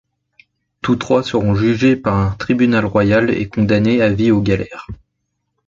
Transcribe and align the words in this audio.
Tous 0.81 0.95
trois 0.95 1.21
seront 1.21 1.53
jugés 1.53 1.95
par 1.95 2.15
un 2.17 2.31
tribunal 2.31 2.85
royal 2.85 3.29
et 3.29 3.47
condamnés 3.47 4.01
à 4.01 4.11
vie 4.11 4.31
aux 4.31 4.41
galères. 4.41 4.87